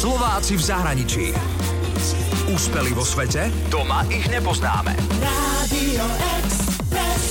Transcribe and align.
Slováci 0.00 0.56
v 0.56 0.64
zahraničí. 0.64 1.26
Úspeli 2.48 2.96
vo 2.96 3.04
svete? 3.04 3.52
Doma 3.68 4.00
ich 4.08 4.24
nepoznáme. 4.32 4.96
Radio 5.20 6.08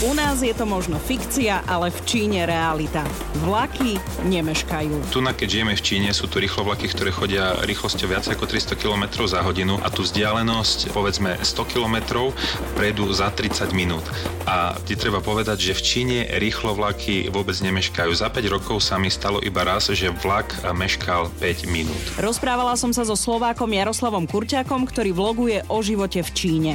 U 0.00 0.16
nás 0.16 0.40
je 0.40 0.56
to 0.56 0.64
možno 0.64 0.96
fikcia, 0.96 1.60
ale 1.68 1.92
v 1.92 2.00
Číne 2.08 2.48
realita. 2.48 3.04
Vlaky 3.44 4.00
nemeškajú. 4.32 5.12
Tu, 5.12 5.20
na 5.20 5.36
keď 5.36 5.60
žijeme 5.60 5.76
v 5.76 5.84
Číne, 5.84 6.08
sú 6.16 6.24
tu 6.24 6.40
rýchlovlaky, 6.40 6.88
ktoré 6.88 7.12
chodia 7.12 7.60
rýchlosťou 7.68 8.08
viac 8.08 8.24
ako 8.24 8.48
300 8.48 8.80
km 8.80 9.28
za 9.28 9.44
hodinu 9.44 9.76
a 9.84 9.92
tú 9.92 10.00
vzdialenosť, 10.00 10.96
povedzme 10.96 11.36
100 11.44 11.52
km, 11.76 12.32
prejdú 12.80 13.12
za 13.12 13.28
30 13.28 13.76
minút. 13.76 14.08
A 14.48 14.72
ti 14.88 14.96
treba 14.96 15.20
povedať, 15.20 15.68
že 15.68 15.76
v 15.76 15.84
Číne 15.84 16.18
rýchlovlaky 16.32 17.28
vôbec 17.28 17.60
nemeškajú. 17.60 18.08
Za 18.16 18.32
5 18.32 18.56
rokov 18.56 18.80
sa 18.80 18.96
mi 18.96 19.12
stalo 19.12 19.44
iba 19.44 19.68
raz, 19.68 19.92
že 19.92 20.08
vlak 20.08 20.64
meškal 20.72 21.28
5 21.44 21.68
minút. 21.68 22.00
Rozprávala 22.16 22.72
som 22.80 22.96
sa 22.96 23.04
so 23.04 23.12
Slovákom 23.12 23.68
Jaroslavom 23.68 24.24
Kurťakom, 24.24 24.88
ktorý 24.88 25.12
vloguje 25.12 25.60
o 25.68 25.84
živote 25.84 26.24
v 26.24 26.30
Číne. 26.32 26.72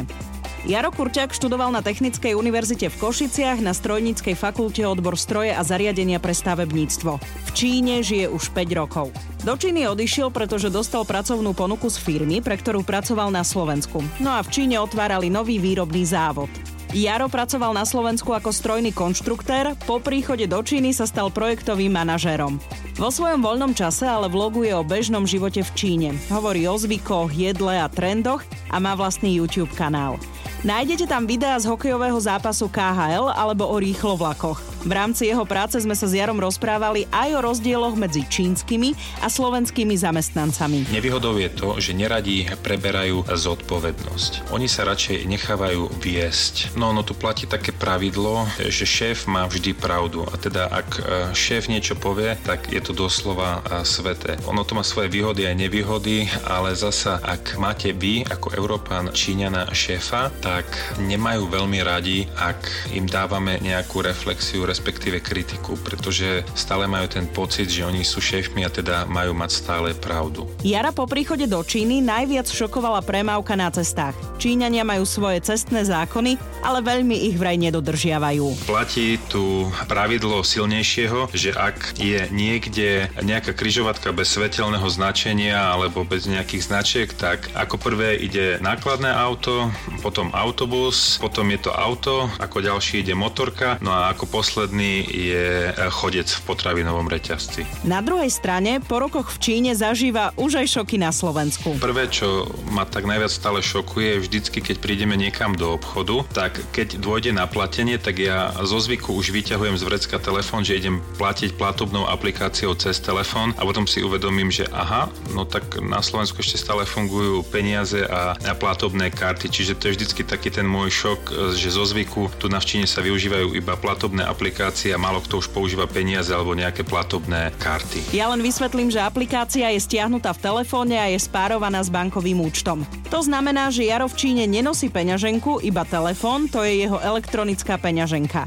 Jaro 0.65 0.89
Kurťak 0.89 1.29
študoval 1.29 1.69
na 1.69 1.85
Technickej 1.85 2.33
univerzite 2.33 2.89
v 2.89 2.97
Košiciach 2.97 3.61
na 3.61 3.69
Strojníckej 3.69 4.33
fakulte 4.33 4.81
odbor 4.81 5.13
stroje 5.13 5.53
a 5.53 5.61
zariadenia 5.61 6.17
pre 6.17 6.33
stavebníctvo. 6.33 7.21
V 7.21 7.49
Číne 7.53 8.01
žije 8.01 8.25
už 8.33 8.49
5 8.49 8.73
rokov. 8.73 9.13
Do 9.45 9.53
Číny 9.53 9.85
odišiel, 9.85 10.33
pretože 10.33 10.73
dostal 10.73 11.05
pracovnú 11.05 11.53
ponuku 11.53 11.85
z 11.93 12.01
firmy, 12.01 12.41
pre 12.41 12.57
ktorú 12.57 12.81
pracoval 12.81 13.29
na 13.29 13.45
Slovensku. 13.45 14.01
No 14.17 14.33
a 14.33 14.41
v 14.41 14.49
Číne 14.49 14.81
otvárali 14.81 15.29
nový 15.29 15.61
výrobný 15.61 16.01
závod. 16.01 16.49
Jaro 16.97 17.29
pracoval 17.29 17.77
na 17.77 17.85
Slovensku 17.85 18.33
ako 18.33 18.49
strojný 18.49 18.89
konštruktér, 18.89 19.77
po 19.85 20.01
príchode 20.01 20.49
do 20.49 20.65
Číny 20.65 20.97
sa 20.97 21.05
stal 21.05 21.29
projektovým 21.29 21.93
manažérom. 21.93 22.57
Vo 22.97 23.13
svojom 23.13 23.43
voľnom 23.43 23.77
čase 23.77 24.09
ale 24.09 24.33
vloguje 24.33 24.73
o 24.73 24.81
bežnom 24.81 25.29
živote 25.29 25.61
v 25.61 25.71
Číne. 25.77 26.09
Hovorí 26.33 26.65
o 26.65 26.73
zvykoch, 26.73 27.29
jedle 27.37 27.77
a 27.77 27.85
trendoch 27.85 28.41
a 28.73 28.81
má 28.81 28.97
vlastný 28.97 29.37
YouTube 29.37 29.69
kanál. 29.77 30.17
Nájdete 30.63 31.09
tam 31.09 31.27
videá 31.27 31.59
z 31.59 31.65
hokejového 31.65 32.19
zápasu 32.21 32.69
KHL 32.69 33.33
alebo 33.33 33.67
o 33.67 33.75
rýchlovlakoch. 33.81 34.74
V 34.85 34.93
rámci 34.93 35.25
jeho 35.25 35.49
práce 35.49 35.81
sme 35.81 35.97
sa 35.97 36.05
s 36.05 36.13
Jarom 36.13 36.37
rozprávali 36.37 37.09
aj 37.09 37.29
o 37.33 37.39
rozdieloch 37.41 37.97
medzi 37.97 38.21
čínskymi 38.21 38.93
a 39.25 39.33
slovenskými 39.33 39.97
zamestnancami. 39.97 40.93
Nevýhodou 40.93 41.41
je 41.41 41.49
to, 41.49 41.81
že 41.81 41.97
neradi 41.97 42.45
preberajú 42.61 43.25
zodpovednosť. 43.25 44.53
Oni 44.53 44.69
sa 44.69 44.85
radšej 44.85 45.25
nechávajú 45.25 45.89
viesť. 45.97 46.77
No, 46.77 46.93
no 46.93 47.01
tu 47.01 47.17
platí 47.17 47.49
také 47.49 47.73
pravidlo, 47.73 48.45
že 48.61 48.85
šéf 48.85 49.25
má 49.25 49.49
vždy 49.49 49.73
pravdu. 49.73 50.21
A 50.29 50.37
teda 50.37 50.69
ak 50.69 50.89
e, 50.93 51.01
šéf 51.33 51.65
niečo 51.65 51.97
povie, 51.97 52.37
tak 52.45 52.69
je 52.69 52.77
to 52.77 52.93
doslova 52.93 53.65
e, 53.65 53.81
sveté. 53.89 54.37
Ono 54.45 54.61
to 54.61 54.77
má 54.77 54.85
svoje 54.85 55.09
výhody 55.09 55.49
aj 55.49 55.65
nevýhody, 55.65 56.29
ale 56.45 56.77
zasa 56.77 57.17
ak 57.25 57.57
máte 57.57 57.89
vy 57.89 58.21
ako 58.21 58.53
Európan 58.53 59.09
Číňana 59.09 59.73
šéfa, 59.73 60.29
tak 60.45 60.69
nemajú 61.01 61.49
veľmi 61.49 61.81
radi, 61.81 62.29
ak 62.37 62.93
im 62.93 63.09
dávame 63.09 63.57
nejakú 63.65 64.05
reflexiu, 64.05 64.74
respektíve 64.75 65.23
kritiku, 65.23 65.79
pretože 65.79 66.43
stále 66.51 66.83
majú 66.83 67.07
ten 67.07 67.23
pocit, 67.31 67.71
že 67.71 67.87
oni 67.87 68.03
sú 68.03 68.19
šéfmi 68.19 68.67
a 68.67 68.69
teda 68.69 69.07
majú 69.07 69.31
mať 69.31 69.51
stále 69.55 69.95
pravdu. 69.95 70.51
Jara 70.67 70.91
po 70.91 71.07
príchode 71.07 71.47
do 71.47 71.63
Číny 71.63 72.03
najviac 72.03 72.51
šokovala 72.51 72.99
premávka 72.99 73.55
na 73.55 73.71
cestách. 73.71 74.11
Číňania 74.35 74.83
majú 74.83 75.07
svoje 75.07 75.39
cestné 75.39 75.87
zákony, 75.87 76.35
ale 76.59 76.83
veľmi 76.83 77.31
ich 77.31 77.39
vraj 77.39 77.55
nedodržiavajú. 77.55 78.67
Platí 78.67 79.15
tu 79.31 79.71
pravidlo 79.87 80.43
silnejšieho, 80.43 81.31
že 81.31 81.55
ak 81.55 81.95
je 81.95 82.27
niekde 82.35 83.07
nejaká 83.23 83.55
kryžovatka 83.55 84.11
bez 84.11 84.35
svetelného 84.35 84.85
značenia 84.91 85.71
alebo 85.71 86.03
bez 86.03 86.27
nejakých 86.27 86.67
značiek, 86.67 87.07
tak 87.15 87.47
ako 87.55 87.79
prvé 87.79 88.19
ide 88.19 88.59
nákladné 88.59 89.07
auto, 89.07 89.71
potom 90.03 90.35
autobus, 90.35 91.15
potom 91.23 91.47
je 91.47 91.63
to 91.63 91.71
auto, 91.71 92.27
ako 92.43 92.59
ďalší 92.59 93.07
ide 93.07 93.15
motorka, 93.15 93.79
no 93.79 93.95
a 93.95 94.11
ako 94.11 94.27
posledný 94.65 95.05
je 95.05 95.69
chodec 95.93 96.25
v 96.25 96.41
potravinovom 96.49 97.05
reťazci. 97.05 97.85
Na 97.85 98.01
druhej 98.01 98.33
strane 98.33 98.81
po 98.81 98.97
rokoch 98.97 99.29
v 99.37 99.37
Číne 99.37 99.77
zažíva 99.77 100.33
už 100.41 100.65
aj 100.65 100.81
šoky 100.81 100.97
na 100.97 101.13
Slovensku. 101.13 101.77
Prvé, 101.77 102.09
čo 102.09 102.49
ma 102.73 102.81
tak 102.81 103.05
najviac 103.05 103.29
stále 103.29 103.61
šokuje, 103.61 104.17
je 104.17 104.23
vždycky, 104.25 104.65
keď 104.65 104.81
prídeme 104.81 105.13
niekam 105.13 105.53
do 105.53 105.77
obchodu, 105.77 106.25
tak 106.33 106.57
keď 106.73 106.97
dôjde 106.97 107.37
na 107.37 107.45
platenie, 107.45 108.01
tak 108.01 108.17
ja 108.17 108.57
zo 108.65 108.81
zvyku 108.81 109.13
už 109.13 109.29
vyťahujem 109.37 109.77
z 109.77 109.85
vrecka 109.85 110.17
telefón, 110.17 110.65
že 110.65 110.81
idem 110.81 110.97
platiť 111.21 111.53
platobnou 111.61 112.09
aplikáciou 112.09 112.73
cez 112.73 112.97
telefón 112.97 113.53
a 113.61 113.69
potom 113.69 113.85
si 113.85 114.01
uvedomím, 114.01 114.49
že 114.49 114.65
aha, 114.73 115.13
no 115.37 115.45
tak 115.45 115.77
na 115.77 116.01
Slovensku 116.01 116.41
ešte 116.41 116.57
stále 116.57 116.89
fungujú 116.89 117.45
peniaze 117.53 118.01
a, 118.01 118.33
a 118.33 118.53
platobné 118.57 119.13
karty, 119.13 119.45
čiže 119.45 119.77
to 119.77 119.93
je 119.93 120.01
vždycky 120.01 120.25
taký 120.25 120.49
ten 120.49 120.65
môj 120.65 120.89
šok, 120.89 121.53
že 121.53 121.69
zo 121.69 121.85
zvyku 121.85 122.33
tu 122.41 122.49
na 122.49 122.57
v 122.57 122.65
Číne 122.65 122.89
sa 122.89 123.05
využívajú 123.05 123.53
iba 123.53 123.77
platobné 123.77 124.25
aplikácie 124.25 124.44
a 124.53 124.97
málo 125.01 125.23
kto 125.23 125.41
už 125.41 125.49
používa 125.49 125.89
peniaze 125.89 126.29
alebo 126.29 126.53
nejaké 126.53 126.85
platobné 126.85 127.49
karty. 127.57 128.13
Ja 128.13 128.29
len 128.29 128.43
vysvetlím, 128.43 128.93
že 128.93 129.01
aplikácia 129.01 129.71
je 129.73 129.79
stiahnutá 129.81 130.35
v 130.35 130.43
telefóne 130.43 130.99
a 130.99 131.09
je 131.09 131.17
spárovaná 131.17 131.81
s 131.81 131.89
bankovým 131.89 132.43
účtom. 132.43 132.85
To 133.09 133.23
znamená, 133.25 133.71
že 133.71 133.87
Jaro 133.87 134.05
v 134.05 134.19
Číne 134.19 134.43
nenosí 134.45 134.91
peňaženku, 134.91 135.63
iba 135.65 135.81
telefón, 135.87 136.45
to 136.51 136.61
je 136.61 136.85
jeho 136.85 137.01
elektronická 137.01 137.79
peňaženka. 137.81 138.45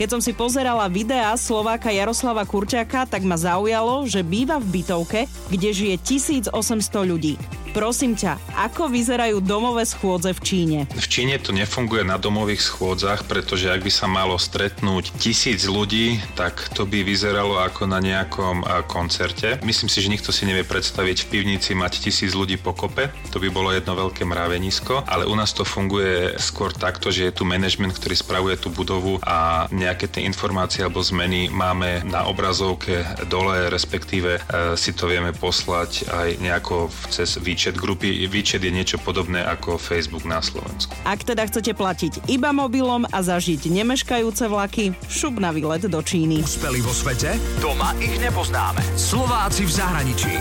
Keď 0.00 0.08
som 0.16 0.24
si 0.24 0.32
pozerala 0.32 0.88
videá 0.88 1.36
Slováka 1.36 1.92
Jaroslava 1.92 2.48
Kurčaka, 2.48 3.04
tak 3.04 3.20
ma 3.20 3.36
zaujalo, 3.36 4.08
že 4.08 4.24
býva 4.24 4.56
v 4.56 4.80
bytovke, 4.80 5.28
kde 5.52 5.68
žije 5.76 5.94
1800 6.00 6.56
ľudí. 7.04 7.36
Prosím 7.70 8.18
ťa, 8.18 8.34
ako 8.66 8.90
vyzerajú 8.90 9.38
domové 9.38 9.86
schôdze 9.86 10.34
v 10.34 10.40
Číne? 10.42 10.78
V 10.90 11.06
Číne 11.06 11.38
to 11.38 11.54
nefunguje 11.54 12.02
na 12.02 12.18
domových 12.18 12.58
schôdzach, 12.58 13.30
pretože 13.30 13.70
ak 13.70 13.86
by 13.86 13.92
sa 13.94 14.10
malo 14.10 14.34
stretnúť 14.42 15.14
tisíc 15.22 15.70
ľudí, 15.70 16.18
tak 16.34 16.58
to 16.74 16.82
by 16.82 17.06
vyzeralo 17.06 17.62
ako 17.62 17.86
na 17.86 18.02
nejakom 18.02 18.66
a, 18.66 18.82
koncerte. 18.82 19.62
Myslím 19.62 19.86
si, 19.86 20.02
že 20.02 20.10
nikto 20.10 20.34
si 20.34 20.50
nevie 20.50 20.66
predstaviť 20.66 21.22
v 21.22 21.28
pivnici 21.30 21.78
mať 21.78 22.02
tisíc 22.02 22.34
ľudí 22.34 22.58
pokope. 22.58 23.14
To 23.30 23.38
by 23.38 23.46
bolo 23.54 23.70
jedno 23.70 23.94
veľké 23.94 24.26
mravenisko, 24.26 25.06
ale 25.06 25.30
u 25.30 25.34
nás 25.38 25.54
to 25.54 25.62
funguje 25.62 26.34
skôr 26.42 26.74
takto, 26.74 27.14
že 27.14 27.30
je 27.30 27.36
tu 27.38 27.46
manažment, 27.46 27.94
ktorý 27.94 28.18
spravuje 28.18 28.58
tú 28.58 28.74
budovu 28.74 29.22
a 29.22 29.70
nejaké 29.70 30.10
tie 30.10 30.26
informácie 30.26 30.82
alebo 30.82 31.06
zmeny 31.06 31.46
máme 31.54 32.02
na 32.02 32.26
obrazovke 32.26 33.06
dole, 33.30 33.70
respektíve 33.70 34.42
e, 34.42 34.74
si 34.74 34.90
to 34.90 35.06
vieme 35.06 35.30
poslať 35.30 36.10
aj 36.10 36.28
nejako 36.42 36.90
cez 37.14 37.38
výčet 37.60 37.76
grupy. 37.76 38.24
Výčet 38.24 38.64
je 38.64 38.72
niečo 38.72 38.96
podobné 38.96 39.44
ako 39.44 39.76
Facebook 39.76 40.24
na 40.24 40.40
Slovensku. 40.40 40.96
Ak 41.04 41.28
teda 41.28 41.44
chcete 41.44 41.76
platiť 41.76 42.32
iba 42.32 42.56
mobilom 42.56 43.04
a 43.04 43.20
zažiť 43.20 43.68
nemeškajúce 43.68 44.48
vlaky, 44.48 44.96
šup 45.12 45.36
na 45.36 45.52
výlet 45.52 45.84
do 45.84 46.00
Číny. 46.00 46.40
Úspeli 46.40 46.80
vo 46.80 46.88
svete? 46.88 47.36
Doma 47.60 47.92
ich 48.00 48.16
nepoznáme. 48.16 48.80
Slováci 48.96 49.68
v 49.68 49.72
zahraničí. 49.76 50.32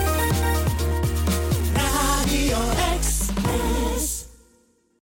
Radio 1.75 2.55
e. 2.87 2.88